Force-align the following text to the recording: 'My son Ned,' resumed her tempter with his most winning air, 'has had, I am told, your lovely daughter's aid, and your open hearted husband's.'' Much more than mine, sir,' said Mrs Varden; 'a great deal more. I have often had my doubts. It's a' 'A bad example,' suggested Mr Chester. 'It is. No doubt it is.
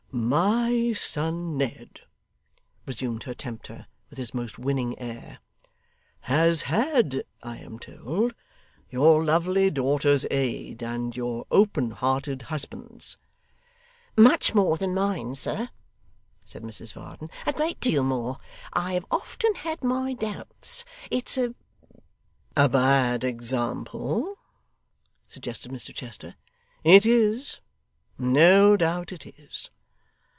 'My 0.13 0.91
son 0.91 1.55
Ned,' 1.55 2.01
resumed 2.85 3.23
her 3.23 3.33
tempter 3.33 3.87
with 4.09 4.17
his 4.17 4.33
most 4.33 4.59
winning 4.59 4.99
air, 4.99 5.39
'has 6.23 6.63
had, 6.63 7.23
I 7.41 7.59
am 7.59 7.79
told, 7.79 8.35
your 8.89 9.23
lovely 9.23 9.69
daughter's 9.69 10.25
aid, 10.29 10.83
and 10.83 11.15
your 11.15 11.47
open 11.49 11.91
hearted 11.91 12.41
husband's.'' 12.43 13.17
Much 14.27 14.53
more 14.53 14.75
than 14.75 14.93
mine, 14.93 15.33
sir,' 15.35 15.69
said 16.45 16.61
Mrs 16.63 16.91
Varden; 16.91 17.29
'a 17.47 17.53
great 17.53 17.79
deal 17.79 18.03
more. 18.03 18.37
I 18.73 18.95
have 18.95 19.05
often 19.11 19.55
had 19.55 19.81
my 19.81 20.11
doubts. 20.11 20.83
It's 21.09 21.37
a' 21.37 21.55
'A 22.57 22.67
bad 22.67 23.23
example,' 23.23 24.35
suggested 25.29 25.71
Mr 25.71 25.95
Chester. 25.95 26.35
'It 26.83 27.05
is. 27.05 27.61
No 28.17 28.75
doubt 28.75 29.13
it 29.13 29.25
is. 29.39 29.69